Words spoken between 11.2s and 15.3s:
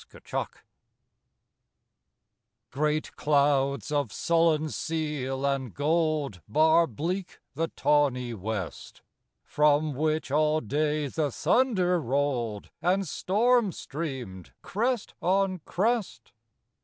thunder rolled, And storm streamed, crest